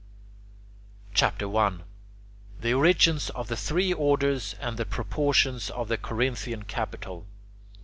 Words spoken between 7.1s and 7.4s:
1.